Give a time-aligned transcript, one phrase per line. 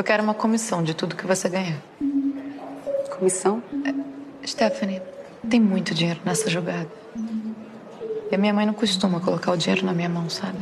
[0.00, 1.76] Eu quero uma comissão de tudo que você ganhar.
[3.18, 3.62] Comissão?
[4.42, 5.02] Stephanie,
[5.50, 6.88] tem muito dinheiro nessa jogada.
[8.32, 10.56] E a minha mãe não costuma colocar o dinheiro na minha mão, sabe?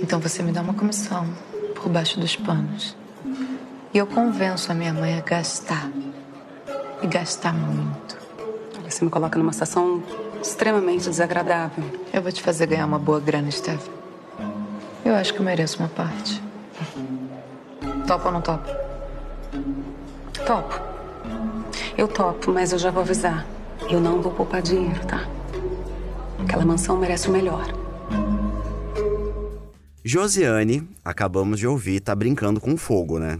[0.00, 1.26] Então você me dá uma comissão
[1.74, 2.96] por baixo dos panos.
[3.92, 5.90] E eu convenço a minha mãe a gastar.
[7.02, 8.16] E gastar muito.
[8.88, 10.00] Você me coloca numa situação
[10.40, 11.82] extremamente desagradável.
[12.12, 13.88] Eu vou te fazer ganhar uma boa grana, Steph.
[15.04, 16.40] Eu acho que eu mereço uma parte.
[18.08, 18.66] Topa ou não topa?
[20.46, 20.80] Topo.
[21.94, 23.46] Eu topo, mas eu já vou avisar.
[23.90, 25.28] Eu não vou poupar dinheiro, tá?
[26.38, 27.66] Aquela mansão merece o melhor.
[30.02, 33.38] Josiane, acabamos de ouvir, tá brincando com fogo, né?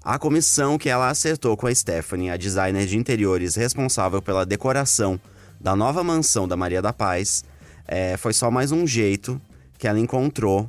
[0.00, 5.18] A comissão que ela acertou com a Stephanie, a designer de interiores responsável pela decoração
[5.60, 7.44] da nova mansão da Maria da Paz,
[7.84, 9.40] é, foi só mais um jeito
[9.76, 10.68] que ela encontrou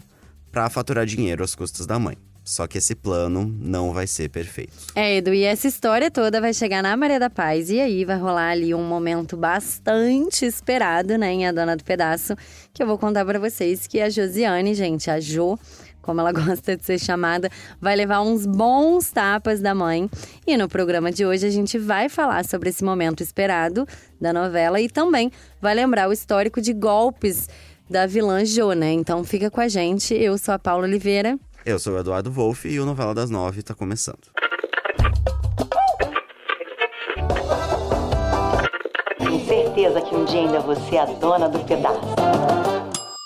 [0.52, 2.25] para faturar dinheiro às custas da mãe.
[2.45, 4.72] Só que esse plano não vai ser perfeito.
[4.94, 7.72] É, Edu, e essa história toda vai chegar na Maria da Paz.
[7.72, 12.36] E aí vai rolar ali um momento bastante esperado, né, em A Dona do Pedaço,
[12.72, 15.58] que eu vou contar para vocês que a Josiane, gente, a Jo,
[16.03, 17.50] como ela gosta de ser chamada,
[17.81, 20.08] vai levar uns bons tapas da mãe.
[20.45, 23.88] E no programa de hoje a gente vai falar sobre esse momento esperado
[24.22, 27.50] da novela e também vai lembrar o histórico de golpes
[27.89, 28.92] da vilã Jo, né?
[28.92, 30.14] Então fica com a gente.
[30.14, 31.39] Eu sou a Paula Oliveira.
[31.66, 34.19] Eu sou o Eduardo Wolff e o Novela das Nove está começando.
[39.17, 42.16] Tenho certeza que um dia ainda você é a dona do pedaço.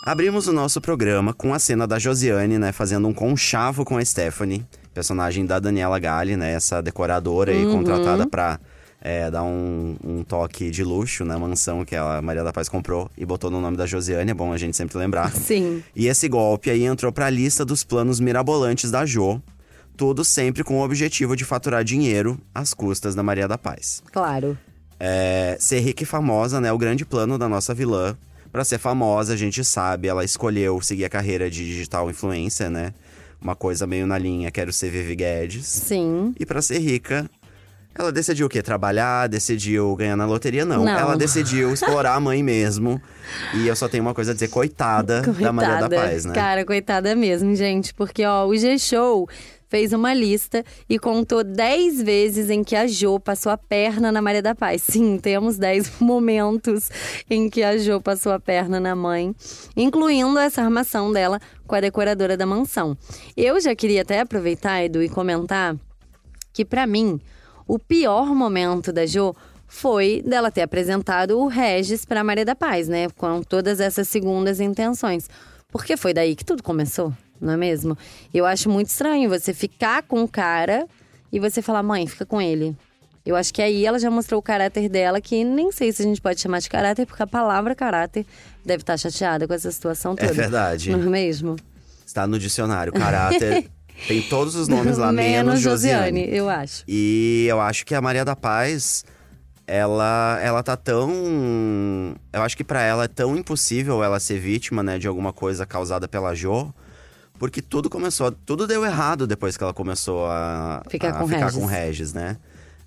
[0.06, 4.06] Abrimos o nosso programa com a cena da Josiane, né, fazendo um conchavo com a
[4.06, 8.58] Stephanie, personagem da Daniela Galli, né, essa decoradora aí contratada pra
[9.02, 13.10] é, dar um, um toque de luxo na mansão que a Maria da Paz comprou
[13.18, 15.32] e botou no nome da Josiane, é bom a gente sempre lembrar.
[15.36, 15.84] Sim.
[15.96, 19.42] E esse golpe aí entrou pra lista dos planos mirabolantes da Jo,
[19.96, 24.04] tudo sempre com o objetivo de faturar dinheiro às custas da Maria da Paz.
[24.12, 24.58] Claro.
[25.00, 26.72] É, ser rica e famosa, né?
[26.72, 28.18] O grande plano da nossa vilã.
[28.52, 32.94] Pra ser famosa, a gente sabe, ela escolheu seguir a carreira de digital influencer, né?
[33.40, 35.66] Uma coisa meio na linha, quero ser Vivi Guedes.
[35.66, 36.34] Sim.
[36.38, 37.30] E pra ser rica,
[37.96, 38.62] ela decidiu o quê?
[38.62, 40.64] Trabalhar, decidiu ganhar na loteria?
[40.64, 40.86] Não.
[40.86, 40.98] Não.
[40.98, 43.02] Ela decidiu explorar a mãe mesmo.
[43.54, 46.34] E eu só tenho uma coisa a dizer, coitada, da Maria da Paz, né?
[46.34, 47.94] Cara, coitada mesmo, gente.
[47.94, 49.28] Porque, ó, o G-Show
[49.70, 54.22] fez uma lista e contou 10 vezes em que a Jo passou a perna na
[54.22, 54.82] Maria da Paz.
[54.82, 56.90] Sim, temos 10 momentos
[57.30, 59.34] em que a Jo passou a perna na mãe,
[59.78, 62.98] incluindo essa armação dela com a decoradora da mansão.
[63.38, 65.76] Eu já queria até aproveitar, Edu, e comentar
[66.52, 67.22] que, pra mim,
[67.70, 69.36] o pior momento da Jo
[69.68, 73.08] foi dela ter apresentado o Regis para Maria da Paz, né?
[73.16, 75.30] Com todas essas segundas intenções.
[75.72, 77.96] Porque foi daí que tudo começou, não é mesmo?
[78.34, 80.88] Eu acho muito estranho você ficar com o cara
[81.32, 82.76] e você falar, mãe, fica com ele.
[83.24, 86.06] Eu acho que aí ela já mostrou o caráter dela, que nem sei se a
[86.06, 88.26] gente pode chamar de caráter, porque a palavra caráter
[88.66, 90.32] deve estar chateada com essa situação toda.
[90.32, 90.90] É verdade.
[90.90, 91.56] Não é mesmo?
[92.04, 92.92] Está no dicionário.
[92.92, 93.70] Caráter
[94.08, 96.28] tem todos os nomes lá, menos, Josiane.
[96.30, 96.84] eu acho.
[96.88, 99.04] E eu acho que a Maria da Paz,
[99.68, 102.16] ela, ela tá tão.
[102.34, 105.66] Eu acho que pra ela é tão impossível ela ser vítima, né, de alguma coisa
[105.66, 106.74] causada pela Jo.
[107.38, 111.46] Porque tudo começou, tudo deu errado depois que ela começou a Ficar a com ficar
[111.46, 111.58] Regis.
[111.60, 112.38] com Regis, né?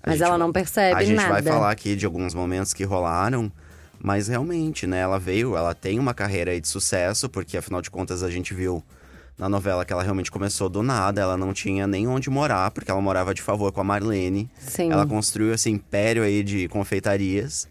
[0.03, 1.29] A Mas gente- ela não percebe A gente nada.
[1.33, 3.51] vai falar aqui de alguns momentos que rolaram,
[3.99, 4.99] mas realmente, né?
[4.99, 8.53] Ela veio, ela tem uma carreira aí de sucesso, porque afinal de contas a gente
[8.53, 8.83] viu
[9.37, 12.89] na novela que ela realmente começou do nada, ela não tinha nem onde morar, porque
[12.91, 14.49] ela morava de favor com a Marlene.
[14.59, 14.91] Sim.
[14.91, 17.67] Ela construiu esse império aí de confeitarias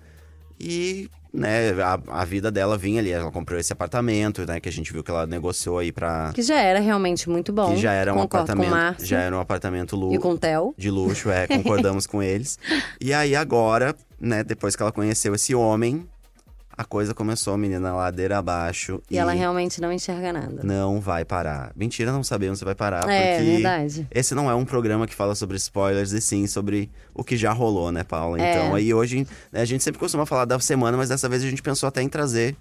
[0.61, 3.11] e, né, a, a vida dela vinha ali.
[3.11, 6.33] Ela comprou esse apartamento, né, que a gente viu que ela negociou aí pra.
[6.35, 7.75] Que já era realmente muito bom.
[7.75, 8.71] que já era um Concordo Com apartamento.
[8.71, 10.75] Márcio já era um apartamento lu E com o Theo.
[10.77, 12.59] de luxo, é, concordamos com eles.
[13.01, 16.07] E aí agora, né, depois que ela conheceu esse homem,
[16.83, 19.01] a coisa começou, menina, ladeira abaixo.
[19.11, 20.63] E, ela realmente não enxerga nada.
[20.63, 21.73] não vai parar.
[21.75, 24.07] Mentira, não sabemos se vai parar, É, porque verdade.
[24.11, 27.53] esse não é um programa que fala sobre spoilers, e sim sobre o que já
[27.53, 28.41] rolou, né, Paula?
[28.41, 28.51] É.
[28.53, 31.49] Então, aí hoje, né, a gente sempre costuma falar da semana, mas dessa vez a
[31.49, 32.57] gente pensou até em trazer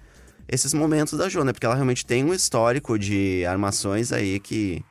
[0.47, 1.53] esses momentos da Jo, né?
[1.53, 4.83] Porque ela realmente tem um histórico de armações aí que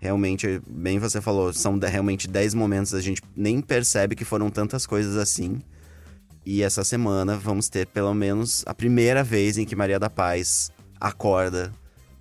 [0.00, 4.86] realmente, bem você falou, são realmente 10 momentos, a gente nem percebe que foram tantas
[4.86, 5.62] coisas assim.
[6.46, 10.70] E essa semana vamos ter pelo menos a primeira vez em que Maria da Paz
[11.00, 11.72] acorda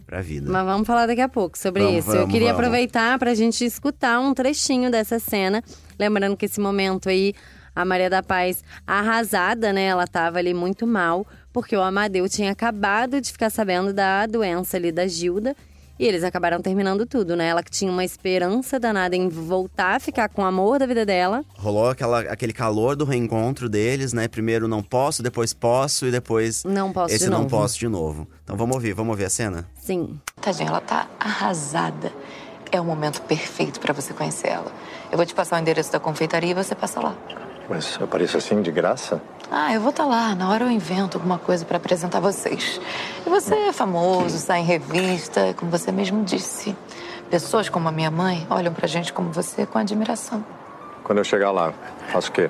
[0.05, 0.49] pra vida.
[0.51, 2.11] Mas vamos falar daqui a pouco sobre Vamos, isso.
[2.11, 2.59] Eu vamos, queria vamos.
[2.59, 5.63] aproveitar pra gente escutar um trechinho dessa cena.
[5.99, 7.33] Lembrando que esse momento aí,
[7.75, 9.85] a Maria da Paz arrasada, né?
[9.85, 14.77] Ela tava ali muito mal, porque o Amadeu tinha acabado de ficar sabendo da doença
[14.77, 15.55] ali da Gilda.
[15.99, 17.47] E eles acabaram terminando tudo, né?
[17.47, 21.05] Ela que tinha uma esperança danada em voltar a ficar com o amor da vida
[21.05, 21.45] dela.
[21.55, 24.27] Rolou aquela, aquele calor do reencontro deles, né?
[24.27, 27.49] Primeiro não posso, depois posso e depois Não posso esse de não novo.
[27.51, 28.27] posso de novo.
[28.43, 29.69] Então vamos ouvir, vamos ouvir a cena?
[29.75, 30.19] Sim.
[30.41, 32.11] Tadinha, ela tá arrasada.
[32.71, 34.71] É o momento perfeito pra você conhecer ela.
[35.11, 37.15] Eu vou te passar o endereço da confeitaria e você passa lá.
[37.69, 39.21] Mas apareço assim de graça?
[39.49, 40.35] Ah, eu vou estar lá.
[40.35, 42.79] Na hora eu invento alguma coisa pra apresentar vocês.
[43.25, 46.75] E você é famoso, sai em revista, como você mesmo disse.
[47.29, 50.43] Pessoas como a minha mãe olham pra gente como você com admiração.
[51.03, 51.73] Quando eu chegar lá,
[52.11, 52.49] faço o quê?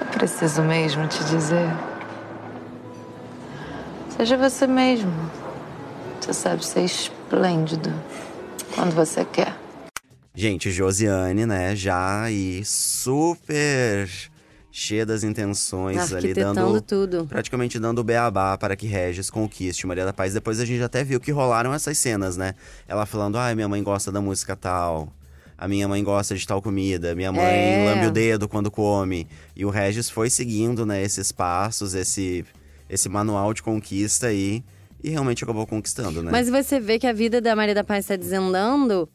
[0.00, 1.68] Eu preciso mesmo te dizer.
[4.10, 5.12] Seja você mesmo.
[6.20, 7.92] Você sabe ser esplêndido
[8.74, 9.54] quando você quer.
[10.38, 11.74] Gente, Josiane, né?
[11.74, 14.08] Já aí super
[14.70, 17.26] cheia das intenções ali, dando tudo.
[17.26, 20.32] praticamente dando o beabá para que Regis conquiste Maria da Paz.
[20.34, 22.54] Depois a gente até viu que rolaram essas cenas, né?
[22.86, 25.12] Ela falando, ai, minha mãe gosta da música tal.
[25.58, 27.16] A minha mãe gosta de tal comida.
[27.16, 27.84] Minha mãe É.
[27.92, 29.26] lambe o dedo quando come.
[29.56, 32.44] E o Regis foi seguindo, né, esses passos, esse,
[32.88, 34.62] esse manual de conquista aí.
[35.02, 36.30] E realmente acabou conquistando, né?
[36.30, 39.08] Mas você vê que a vida da Maria da Paz está desandando,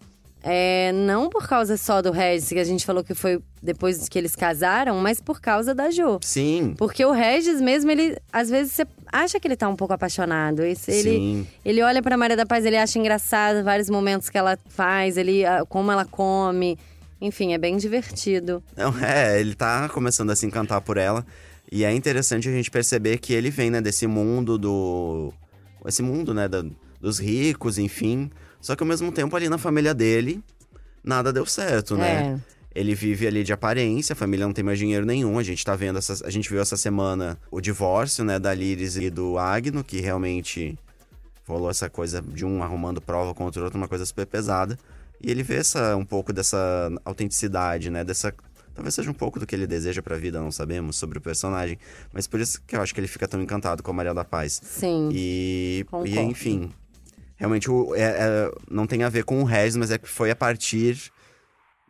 [0.43, 4.19] é, não por causa só do Regis, que a gente falou que foi depois que
[4.19, 6.19] eles casaram, mas por causa da Jo.
[6.21, 6.75] Sim.
[6.77, 10.61] Porque o Regis mesmo, ele às vezes você acha que ele tá um pouco apaixonado.
[10.61, 11.47] Ele, Sim.
[11.63, 15.45] ele olha pra Maria da Paz, ele acha engraçado vários momentos que ela faz, ele,
[15.45, 16.77] ah, como ela come.
[17.21, 18.61] Enfim, é bem divertido.
[18.75, 21.25] Não, é, ele tá começando a se encantar por ela.
[21.71, 25.31] E é interessante a gente perceber que ele vem, né, desse mundo do.
[25.87, 26.65] Esse mundo, né, da-
[26.99, 28.29] dos ricos, enfim.
[28.63, 30.41] Só que ao mesmo tempo, ali na família dele,
[31.03, 32.39] nada deu certo, né?
[32.73, 35.37] Ele vive ali de aparência, a família não tem mais dinheiro nenhum.
[35.37, 38.95] A gente tá vendo, essa, a gente viu essa semana o divórcio, né, da Liris
[38.95, 40.79] e do Agno, que realmente
[41.45, 44.79] rolou essa coisa de um arrumando prova contra o outro, uma coisa super pesada.
[45.21, 48.01] E ele vê essa, um pouco dessa autenticidade, né?
[48.03, 48.33] Dessa.
[48.73, 51.77] Talvez seja um pouco do que ele deseja pra vida, não sabemos, sobre o personagem.
[52.13, 54.23] Mas por isso que eu acho que ele fica tão encantado com a Maria da
[54.23, 54.59] Paz.
[54.63, 55.09] Sim.
[55.11, 56.71] E, e enfim.
[57.43, 60.31] Realmente o- é- é- não tem a ver com o Regis, mas é que foi
[60.31, 60.97] a partir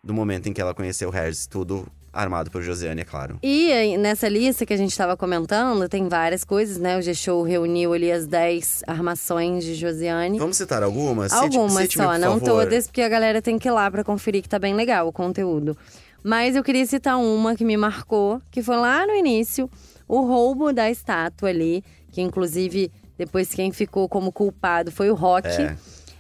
[0.04, 1.46] do momento em que ela conheceu o Regis.
[1.46, 3.38] Tudo armado por Josiane, é claro.
[3.44, 6.98] E aí, nessa lista que a gente estava comentando, tem várias coisas, né?
[6.98, 10.40] O G-Show reuniu ali as 10 armações de Josiane.
[10.40, 11.32] Vamos citar algumas?
[11.32, 14.42] Cite- Algumas cite-me, só, não todas, porque a galera tem que ir lá pra conferir
[14.42, 15.78] que tá bem legal o conteúdo.
[16.24, 19.70] Mas eu queria citar uma que me marcou, que foi lá no início,
[20.08, 25.48] o roubo da estátua ali, que inclusive depois quem ficou como culpado foi o Rock.
[25.48, 25.76] É.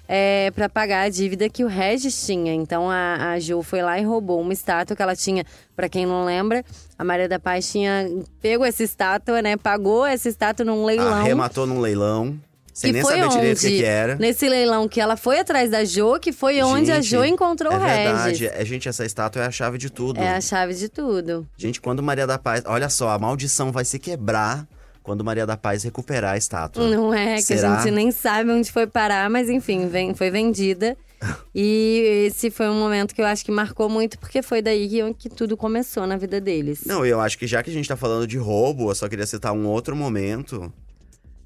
[0.06, 2.54] É, para pagar a dívida que o Regis tinha.
[2.54, 5.46] Então a, a Jo foi lá e roubou uma estátua que ela tinha,
[5.76, 6.64] Pra quem não lembra,
[7.00, 8.08] a Maria da Paz tinha
[8.42, 9.56] pego essa estátua, né?
[9.56, 11.14] Pagou essa estátua num leilão.
[11.14, 12.38] Arrematou num leilão,
[12.74, 14.16] sem que nem foi saber onde, direito o que, que era.
[14.18, 17.72] Nesse leilão que ela foi atrás da Jo, que foi onde a Gente, Jo encontrou
[17.72, 18.04] é o Regis.
[18.04, 18.48] verdade.
[18.48, 20.20] É, gente, essa estátua é a chave de tudo.
[20.20, 21.48] É a chave de tudo.
[21.58, 22.62] Gente, quando Maria da Paz.
[22.68, 24.68] Olha só, a maldição vai se quebrar
[25.04, 26.88] quando Maria da Paz recuperar a estátua.
[26.88, 27.76] Não é, que Será?
[27.76, 30.98] a gente nem sabe onde foi parar, mas enfim, vem- foi vendida.
[31.54, 35.14] e esse foi um momento que eu acho que marcou muito, porque foi daí que,
[35.14, 36.84] que tudo começou na vida deles.
[36.86, 39.26] Não, eu acho que já que a gente tá falando de roubo, eu só queria
[39.28, 40.72] citar um outro momento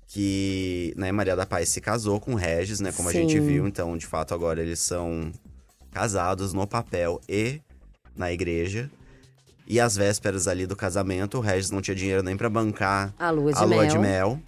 [0.08, 3.46] que, né, Maria da Paz se casou com Regis, né, como a gente Sim.
[3.46, 3.68] viu.
[3.68, 5.32] Então, de fato, agora eles são
[5.92, 7.60] casados no papel e
[8.16, 8.90] na igreja.
[9.68, 13.30] E às vésperas ali do casamento, o Regis não tinha dinheiro nem pra bancar A
[13.30, 13.88] lua de a lua mel.
[13.88, 14.40] de mel.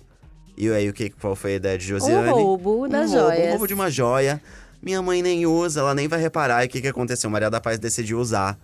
[0.58, 2.30] E aí, o que qual foi a ideia de Josiane?
[2.30, 3.48] O roubo das um roubo, joias.
[3.48, 4.42] Um roubo de uma joia.
[4.82, 6.64] Minha mãe nem usa, ela nem vai reparar.
[6.64, 7.30] E o que, que aconteceu?
[7.30, 8.58] Maria da Paz decidiu usar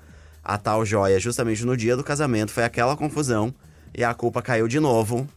[0.43, 2.51] a tal joia justamente no dia do casamento.
[2.51, 3.53] Foi aquela confusão.
[3.93, 5.27] E a culpa caiu de novo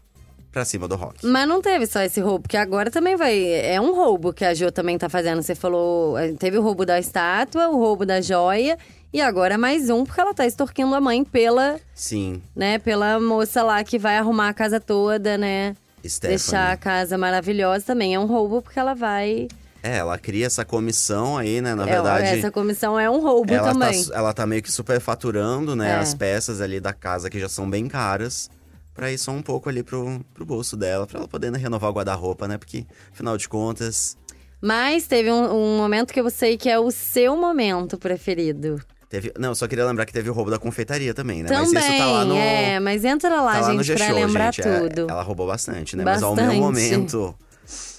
[0.52, 1.24] pra cima do Rock.
[1.26, 3.40] Mas não teve só esse roubo, porque agora também vai.
[3.44, 5.42] É um roubo que a Jo também tá fazendo.
[5.42, 6.16] Você falou.
[6.18, 8.76] eh, Teve o roubo da estátua, o roubo da joia.
[9.12, 13.62] E agora mais um, porque ela tá extorquindo a mãe pela, Sim, né, pela moça
[13.62, 15.74] lá que vai arrumar a casa toda, né?
[16.06, 16.36] Stephanie.
[16.38, 18.14] Deixar a casa maravilhosa também.
[18.14, 19.48] É um roubo porque ela vai.
[19.82, 21.74] É, ela cria essa comissão aí, né?
[21.74, 22.26] Na É, verdade.
[22.26, 24.04] essa comissão é um roubo ela, também.
[24.04, 25.92] tá, ela tá meio que superfaturando, né?
[25.92, 25.94] É.
[25.96, 28.50] As peças ali da casa que já são bem caras.
[28.94, 31.90] Pra ir só um pouco ali pro, pro bolso dela, pra ela poder né, renovar
[31.90, 32.58] o guarda-roupa, né?
[32.58, 34.16] Porque, afinal de contas,
[34.60, 38.80] Mas teve um, um momento que eu sei que é o seu momento preferido.
[39.08, 39.32] Teve.
[39.38, 41.48] Não, só queria lembrar que teve o roubo da confeitaria também, né?
[41.48, 42.34] Também, Mas isso tá lá no.
[42.36, 42.80] é.
[42.80, 44.68] Mas entra lá, tá lá no gente, pra G-Show, lembrar gente.
[44.68, 45.10] É, tudo.
[45.10, 46.04] ela roubou bastante, né?
[46.04, 46.60] Mas ao meu Bastante.
[46.60, 47.34] momento.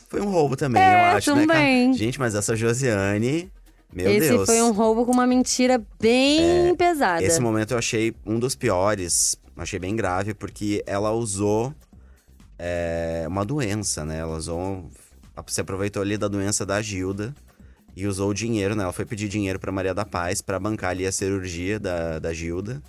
[0.08, 1.86] Foi um roubo também, É, eu acho, né, também.
[1.88, 1.98] cara?
[1.98, 3.52] Gente, mas essa Josiane.
[3.94, 4.46] Meu Esse Deus.
[4.46, 7.24] foi um roubo com uma mentira bem pesada.
[7.24, 11.74] Esse momento eu achei um dos piores, achei bem grave, porque ela usou
[12.58, 14.20] é, uma doença, né?
[14.20, 14.86] Ela usou
[15.48, 17.34] se aproveitou ali da doença da Gilda
[17.96, 18.84] e usou o dinheiro, né?
[18.84, 22.34] Ela foi pedir dinheiro pra Maria da Paz pra bancar ali a cirurgia da, da
[22.34, 22.82] Gilda.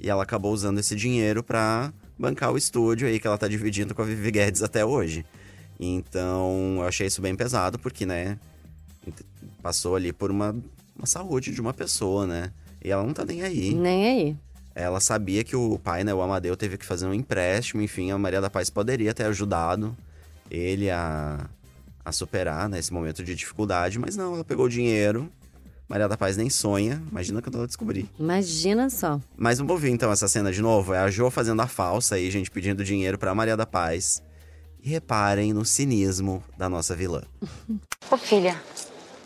[0.00, 3.94] E ela acabou usando esse dinheiro pra bancar o estúdio aí que ela tá dividindo
[3.94, 5.24] com a Vivi Guedes até hoje.
[5.78, 8.38] Então, eu achei isso bem pesado, porque, né,
[9.62, 10.56] passou ali por uma,
[10.96, 12.52] uma saúde de uma pessoa, né?
[12.84, 13.74] E ela não tá nem aí.
[13.74, 14.36] Nem aí.
[14.74, 18.18] Ela sabia que o pai, né, o Amadeu, teve que fazer um empréstimo, enfim, a
[18.18, 19.96] Maria da Paz poderia ter ajudado
[20.50, 21.48] ele a,
[22.08, 25.30] a superar né, esse momento de dificuldade, mas não, ela pegou o dinheiro.
[25.88, 28.10] Maria da Paz nem sonha, imagina quando ela descobrir.
[28.18, 29.18] Imagina só.
[29.36, 30.92] Mas vamos ouvir então essa cena de novo.
[30.92, 34.22] É a Jo fazendo a falsa aí, gente, pedindo dinheiro pra Maria da Paz.
[34.82, 37.22] E reparem no cinismo da nossa vilã.
[38.10, 38.60] Ô filha,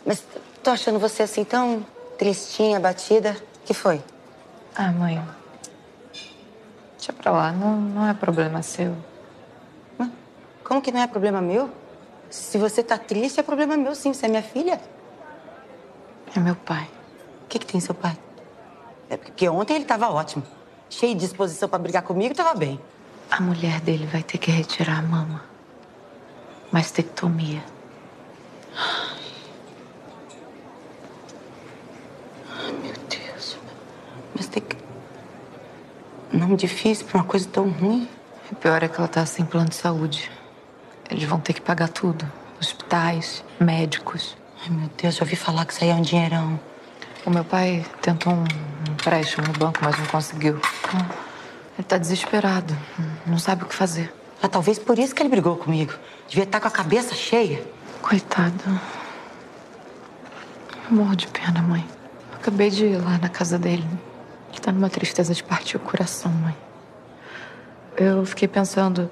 [0.05, 0.23] mas
[0.63, 1.85] tô achando você assim tão
[2.17, 3.35] tristinha, batida.
[3.65, 4.01] que foi?
[4.73, 5.21] Ah, mãe.
[6.97, 8.95] Deixa pra lá, não, não é problema seu.
[10.63, 11.69] Como que não é problema meu?
[12.33, 14.11] Se você tá triste, é problema meu sim.
[14.11, 14.81] Você é minha filha.
[16.35, 16.89] É meu pai.
[17.43, 18.17] O que, que tem seu pai?
[19.07, 20.41] É porque ontem ele tava ótimo.
[20.89, 22.79] Cheio de disposição pra brigar comigo, tava bem.
[23.29, 25.43] A mulher dele vai ter que retirar a mama.
[26.71, 27.63] Mastectomia.
[32.49, 33.57] Ai, meu Deus.
[34.35, 34.75] Mas tem que.
[36.35, 38.09] Nome difícil pra uma coisa tão ruim.
[38.51, 40.31] O pior é que ela tá sem plano de saúde.
[41.09, 42.29] Eles vão ter que pagar tudo.
[42.59, 44.35] Hospitais, médicos.
[44.63, 46.59] Ai, meu Deus, já ouvi falar que isso aí é um dinheirão.
[47.25, 48.43] O meu pai tentou um
[48.89, 50.59] empréstimo no banco, mas não conseguiu.
[51.77, 52.75] Ele tá desesperado.
[53.25, 54.13] Não sabe o que fazer.
[54.41, 55.93] Ah, talvez por isso que ele brigou comigo.
[56.27, 57.63] Devia estar com a cabeça cheia.
[58.01, 58.81] Coitado.
[60.89, 61.85] Eu morro de pena, mãe.
[62.31, 63.87] Eu acabei de ir lá na casa dele.
[64.51, 66.55] Ele tá numa tristeza de partir o coração, mãe.
[67.95, 69.09] Eu fiquei pensando.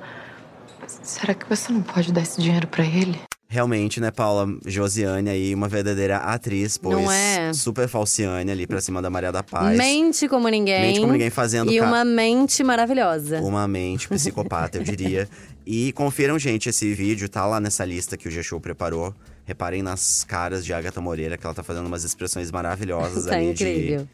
[1.04, 3.20] Será que você não pode dar esse dinheiro pra ele?
[3.48, 4.48] Realmente, né, Paula?
[4.66, 7.52] Josiane aí, uma verdadeira atriz, pois Não é?
[7.54, 9.78] super falciane ali pra cima da Maria da Paz.
[9.78, 10.82] Mente como ninguém.
[10.82, 13.42] Mente como ninguém fazendo E ca- uma mente maravilhosa.
[13.42, 15.28] Uma mente psicopata, eu diria.
[15.66, 19.14] E confiram, gente, esse vídeo tá lá nessa lista que o G-Show preparou.
[19.44, 23.52] Reparem nas caras de Agatha Moreira, que ela tá fazendo umas expressões maravilhosas Tá ali
[23.52, 24.08] incrível.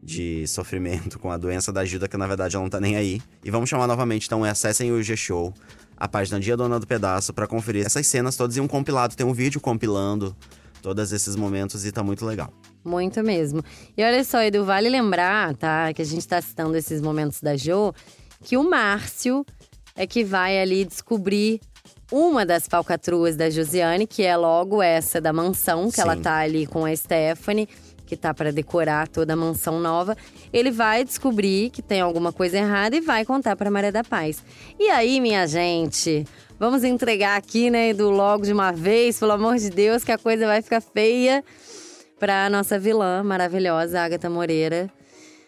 [0.00, 2.94] de, de sofrimento com a doença da Gilda, que na verdade ela não tá nem
[2.94, 3.20] aí.
[3.44, 5.52] E vamos chamar novamente, então, acessem o G-Show,
[5.96, 9.16] a página Dia Dona do Pedaço, pra conferir essas cenas todas e um compilado.
[9.16, 10.36] Tem um vídeo compilando
[10.82, 12.52] todos esses momentos e tá muito legal.
[12.84, 13.64] Muito mesmo.
[13.96, 15.92] E olha só, Edu, vale lembrar, tá?
[15.94, 17.94] Que a gente tá citando esses momentos da Jo,
[18.42, 19.44] que o Márcio
[19.96, 21.60] é que vai ali descobrir
[22.12, 26.22] uma das falcatruas da Josiane, que é logo essa da mansão, que ela Sim.
[26.22, 27.68] tá ali com a Stephanie,
[28.06, 30.16] que tá pra decorar toda a mansão nova.
[30.52, 34.42] Ele vai descobrir que tem alguma coisa errada e vai contar pra Maria da Paz.
[34.78, 36.26] E aí, minha gente,
[36.58, 40.18] vamos entregar aqui, né, Edu, logo de uma vez, pelo amor de Deus, que a
[40.18, 41.42] coisa vai ficar feia
[42.18, 44.90] pra nossa vilã maravilhosa, Agatha Moreira.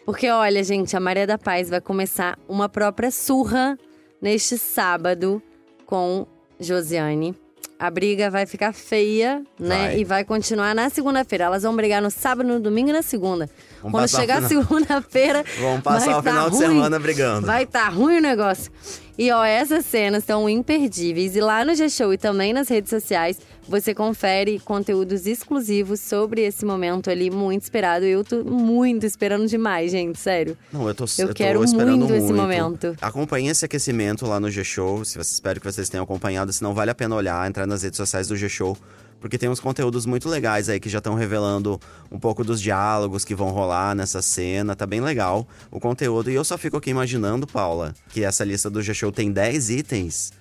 [0.05, 3.77] Porque, olha, gente, a Maria da Paz vai começar uma própria surra
[4.21, 5.41] neste sábado
[5.85, 6.25] com
[6.59, 7.35] Josiane.
[7.79, 9.77] A briga vai ficar feia, né?
[9.89, 9.99] Vai.
[9.99, 11.43] E vai continuar na segunda-feira.
[11.45, 13.47] Elas vão brigar no sábado, no domingo e na segunda.
[13.83, 15.43] Vamos Quando chegar a final- segunda-feira.
[15.61, 16.67] Vamos passar vai o tá final de ruim.
[16.67, 17.45] semana brigando.
[17.45, 18.71] Vai tá ruim o negócio.
[19.17, 21.35] E ó, essas cenas estão imperdíveis.
[21.35, 26.63] E lá no G-Show e também nas redes sociais, você confere conteúdos exclusivos sobre esse
[26.63, 28.05] momento ali muito esperado.
[28.05, 30.55] Eu tô muito esperando demais, gente, sério.
[30.71, 32.95] Não, eu tô, Eu tô quero esperando muito esse momento.
[33.01, 35.01] Acompanhe esse aquecimento lá no G-Show.
[35.01, 36.53] Espero que vocês tenham acompanhado.
[36.53, 38.77] Se não, vale a pena olhar, entrar nas redes sociais do G-Show.
[39.19, 41.79] Porque tem uns conteúdos muito legais aí que já estão revelando
[42.11, 44.75] um pouco dos diálogos que vão rolar nessa cena.
[44.75, 46.29] Tá bem legal o conteúdo.
[46.29, 50.31] E eu só fico aqui imaginando, Paula, que essa lista do G-Show tem 10 itens.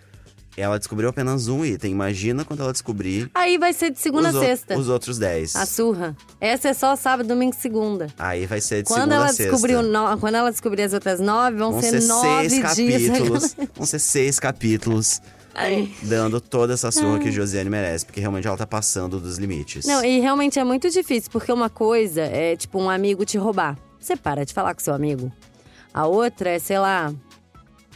[0.58, 1.92] Ela descobriu apenas um item.
[1.92, 4.78] Imagina quando ela descobrir Aí vai ser de segunda os, a sexta.
[4.78, 5.54] os outros 10.
[5.54, 6.16] A surra.
[6.40, 8.06] Essa é só sábado, domingo e segunda.
[8.18, 9.52] Aí vai ser de Quando segunda ela, a sexta.
[9.52, 10.16] descobriu no...
[10.18, 13.08] Quando ela descobrir as outras nove, vão, Vão ser, ser nove seis dias.
[13.08, 13.56] capítulos.
[13.76, 15.20] Vão ser seis capítulos
[15.58, 15.90] Ai.
[16.02, 19.86] dando toda essa surra que Josiane merece, porque realmente ela tá passando dos limites.
[19.86, 23.76] Não, e realmente é muito difícil, porque uma coisa é, tipo, um amigo te roubar.
[23.98, 25.32] Você para de falar com seu amigo.
[25.94, 27.10] A outra é, sei lá,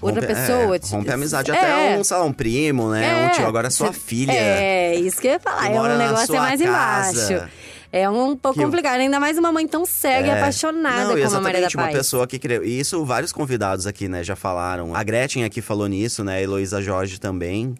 [0.00, 0.76] outra Rompe- pessoa.
[0.76, 1.50] É, te- rompe a amizade.
[1.50, 1.54] É.
[1.54, 3.06] Até um, sei lá, um primo, né?
[3.06, 3.26] É.
[3.26, 4.32] Um tio, agora é sua filha.
[4.32, 5.70] É, isso que eu ia falar.
[5.70, 7.32] É um negócio é mais casa.
[7.34, 7.50] embaixo.
[7.92, 10.38] É um pouco Que complicado, ainda mais uma mãe tão cega e É.
[10.38, 11.96] apaixonada Não, e como a Maria da exatamente, uma Paz.
[11.96, 12.62] pessoa que criou.
[12.64, 14.94] E isso vários convidados aqui, né, já falaram.
[14.94, 16.36] A Gretchen aqui falou nisso, né?
[16.36, 17.74] A Heloísa Jorge também.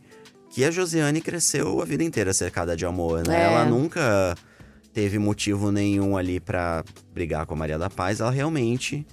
[0.51, 3.41] Que a Josiane cresceu a vida inteira cercada de amor, né?
[3.41, 3.45] É.
[3.45, 4.35] Ela nunca
[4.93, 6.83] teve motivo nenhum ali pra
[7.15, 8.19] brigar com a Maria da Paz.
[8.21, 9.07] Ela realmente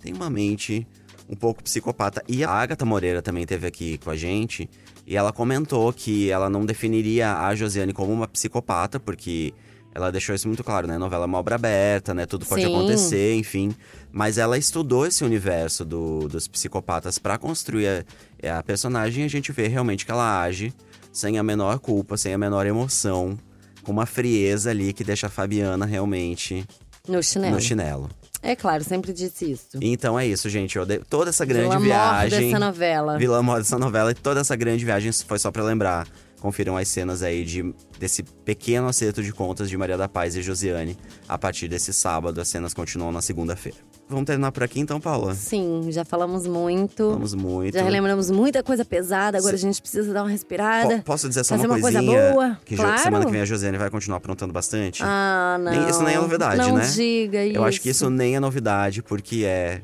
[0.00, 0.86] tem uma mente
[1.28, 2.22] um pouco psicopata.
[2.28, 4.70] E a Agatha Moreira também teve aqui com a gente
[5.04, 9.52] e ela comentou que ela não definiria a Josiane como uma psicopata, porque
[9.94, 10.98] ela deixou isso muito claro, né?
[10.98, 12.26] Novela é uma obra aberta, né?
[12.26, 12.74] Tudo pode Sim.
[12.74, 13.74] acontecer, enfim.
[14.12, 18.04] Mas ela estudou esse universo do- dos psicopatas pra construir
[18.42, 20.72] a, a personagem e a gente vê realmente que ela age
[21.12, 23.38] sem a menor culpa, sem a menor emoção,
[23.84, 26.66] com uma frieza ali que deixa a Fabiana realmente
[27.08, 27.54] No chinelo.
[27.54, 28.10] no chinelo.
[28.42, 29.78] É claro, sempre disse isso.
[29.80, 30.76] Então é isso, gente.
[31.08, 32.50] Toda essa grande Vila viagem.
[32.50, 33.16] dessa novela.
[33.16, 36.06] Vila Mor dessa novela e toda essa grande viagem foi só pra lembrar.
[36.44, 40.42] Confiram as cenas aí de, desse pequeno acerto de contas de Maria da Paz e
[40.42, 40.94] Josiane.
[41.26, 43.78] A partir desse sábado, as cenas continuam na segunda-feira.
[44.06, 45.34] Vamos terminar por aqui então, Paula?
[45.34, 47.12] Sim, já falamos muito.
[47.12, 47.72] Vamos muito.
[47.78, 50.98] Já relembramos muita coisa pesada, agora a gente precisa dar uma respirada.
[50.98, 52.58] Po- posso dizer só fazer uma uma coisa boa?
[52.62, 52.98] Que Claro.
[53.00, 55.02] semana que vem a Josiane vai continuar aprontando bastante.
[55.02, 55.72] Ah, não.
[55.72, 56.86] Nem- isso nem é novidade, não né?
[56.94, 57.56] diga isso.
[57.56, 59.80] Eu acho que isso nem é novidade, porque é.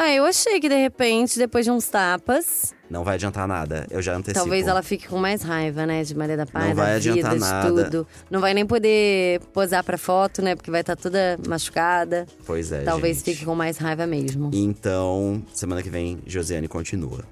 [0.00, 3.84] Ah, eu achei que de repente, depois de uns tapas, Não vai adiantar nada.
[3.90, 4.38] Eu já antecipo.
[4.38, 6.04] talvez ela fique com mais raiva, né?
[6.04, 7.84] De Maria da Paz, Não vai vida, adiantar de nada.
[7.90, 8.06] tudo.
[8.30, 10.54] Não vai nem poder posar pra foto, né?
[10.54, 12.26] Porque vai estar toda machucada.
[12.46, 12.84] Pois é.
[12.84, 13.32] talvez gente.
[13.32, 14.50] fique com mais raiva mesmo.
[14.54, 17.24] Então, semana que vem, Josiane continua.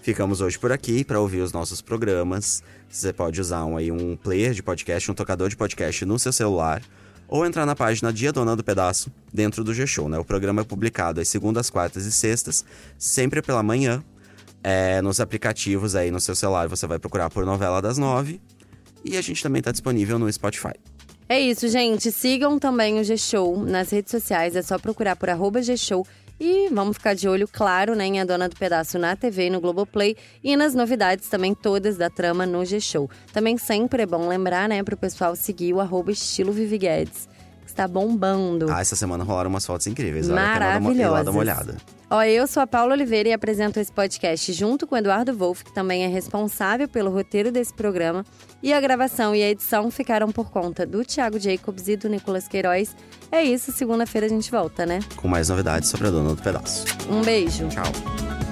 [0.00, 2.62] Ficamos hoje por aqui para ouvir os nossos programas.
[2.88, 6.32] Você pode usar um, aí um player de podcast, um tocador de podcast no seu
[6.32, 6.80] celular,
[7.28, 10.18] ou entrar na página Dia Dona do Pedaço, dentro do G-Show, né?
[10.18, 12.64] O programa é publicado às segundas, quartas e sextas,
[12.98, 14.02] sempre pela manhã.
[14.64, 18.40] É, nos aplicativos aí no seu celular, você vai procurar por Novela das Nove.
[19.04, 20.72] E a gente também está disponível no Spotify.
[21.28, 22.10] É isso, gente.
[22.10, 24.56] Sigam também o G-Show nas redes sociais.
[24.56, 26.06] É só procurar por arroba G-Show.
[26.40, 29.50] E vamos ficar de olho, claro, né, em A Dona do Pedaço na TV e
[29.50, 30.16] no Globoplay.
[30.42, 33.10] E nas novidades também todas da trama no G-Show.
[33.32, 37.28] Também sempre é bom lembrar, né, pro pessoal seguir o arroba estilo Vivi Guedes.
[37.68, 38.72] Que está bombando.
[38.72, 40.26] Ah, essa semana rolaram umas fotos incríveis.
[40.26, 41.76] Vale a pena dar uma, ir lá dar uma olhada.
[42.08, 45.64] Ó, eu sou a Paula Oliveira e apresento esse podcast junto com o Eduardo Wolff,
[45.64, 48.24] que também é responsável pelo roteiro desse programa.
[48.62, 52.48] E a gravação e a edição ficaram por conta do Thiago Jacobs e do Nicolas
[52.48, 52.96] Queiroz.
[53.30, 55.00] É isso, segunda-feira a gente volta, né?
[55.16, 56.86] Com mais novidades sobre a Dona do Pedaço.
[57.10, 57.68] Um beijo.
[57.68, 58.47] Tchau.